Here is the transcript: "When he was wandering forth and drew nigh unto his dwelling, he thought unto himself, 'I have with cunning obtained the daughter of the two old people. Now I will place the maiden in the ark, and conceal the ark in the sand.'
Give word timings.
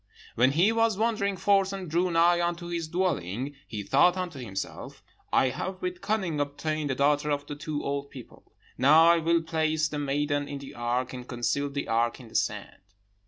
"When 0.33 0.53
he 0.53 0.71
was 0.71 0.97
wandering 0.97 1.37
forth 1.37 1.71
and 1.71 1.87
drew 1.87 2.09
nigh 2.09 2.41
unto 2.41 2.65
his 2.69 2.87
dwelling, 2.87 3.53
he 3.67 3.83
thought 3.83 4.17
unto 4.17 4.39
himself, 4.39 5.03
'I 5.31 5.49
have 5.49 5.79
with 5.83 6.01
cunning 6.01 6.39
obtained 6.39 6.89
the 6.89 6.95
daughter 6.95 7.29
of 7.29 7.45
the 7.45 7.53
two 7.53 7.83
old 7.83 8.09
people. 8.09 8.51
Now 8.79 9.05
I 9.11 9.19
will 9.19 9.43
place 9.43 9.87
the 9.87 9.99
maiden 9.99 10.47
in 10.47 10.57
the 10.57 10.73
ark, 10.73 11.13
and 11.13 11.27
conceal 11.27 11.69
the 11.69 11.87
ark 11.87 12.19
in 12.19 12.29
the 12.29 12.35
sand.' 12.35 12.81